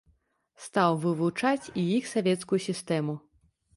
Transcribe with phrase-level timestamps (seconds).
[0.67, 3.13] Стаў вывучаць іх і савецкую сістэму.